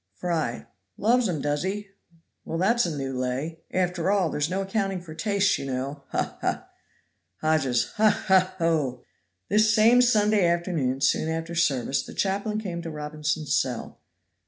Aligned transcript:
Fry. 0.15 0.65
Loves 0.97 1.29
'em, 1.29 1.41
does 1.41 1.61
he? 1.61 1.89
Well, 2.43 2.57
that's 2.57 2.87
a 2.87 2.97
new 2.97 3.15
lay! 3.15 3.59
After 3.71 4.09
all, 4.09 4.31
there's 4.31 4.49
no 4.49 4.63
accounting 4.63 4.99
for 4.99 5.13
tastes, 5.13 5.59
you 5.59 5.67
know. 5.67 6.05
Haw! 6.09 6.39
haw! 6.41 6.67
Hodges. 7.41 7.91
Haw! 7.97 8.09
haw! 8.09 8.55
ho! 8.57 9.03
This 9.49 9.71
same 9.75 10.01
Sunday 10.01 10.43
afternoon, 10.47 11.01
soon 11.01 11.29
after 11.29 11.53
service, 11.53 12.01
the 12.03 12.15
chaplain 12.15 12.59
came 12.59 12.81
to 12.81 12.89
Robinson's 12.89 13.55
cell. 13.55 13.99